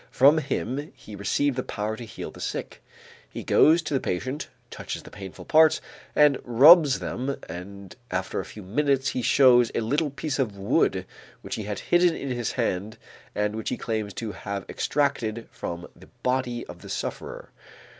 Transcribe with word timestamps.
From 0.09 0.39
him 0.39 0.91
he 0.95 1.15
received 1.15 1.55
the 1.57 1.61
power 1.61 1.95
to 1.95 2.05
heal 2.05 2.31
the 2.31 2.39
sick. 2.41 2.81
He 3.29 3.43
goes 3.43 3.83
to 3.83 3.93
the 3.93 3.99
patient, 3.99 4.47
touches 4.71 5.03
the 5.03 5.11
painful 5.11 5.45
parts 5.45 5.79
and 6.15 6.39
rubs 6.43 6.97
them 6.97 7.35
and 7.47 7.95
after 8.09 8.39
a 8.39 8.45
few 8.45 8.63
minutes, 8.63 9.09
he 9.09 9.21
shows 9.21 9.71
a 9.75 9.81
little 9.81 10.09
piece 10.09 10.39
of 10.39 10.57
wood 10.57 11.05
which 11.43 11.53
he 11.53 11.65
had 11.65 11.77
hidden 11.93 12.15
in 12.15 12.29
his 12.31 12.53
hand 12.53 12.97
and 13.35 13.55
which 13.55 13.69
he 13.69 13.77
claims 13.77 14.15
to 14.15 14.31
have 14.31 14.65
extracted 14.67 15.47
from 15.51 15.87
the 15.95 16.09
body 16.23 16.65
of 16.65 16.81
the 16.81 16.89
sufferer. 16.89 17.51